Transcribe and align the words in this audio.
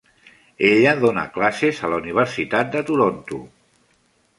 Ella 0.69 0.93
dona 1.01 1.27
classes 1.37 1.85
a 1.85 1.93
la 1.95 2.01
Universitat 2.03 2.77
de 2.79 2.87
Toronto. 2.93 3.45